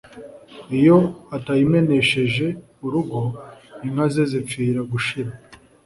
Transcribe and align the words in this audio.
iyo 0.77 0.97
atayimenesheje 1.35 2.45
urugo 2.85 3.19
,inka 3.85 4.05
ze 4.13 4.23
zipfira 4.31 4.79
gushira 4.91 5.31